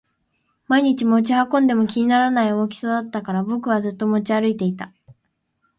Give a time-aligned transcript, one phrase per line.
[0.67, 4.91] 毎日持ち運んでも気にならない大きさだったから僕はずっと持ち歩いていた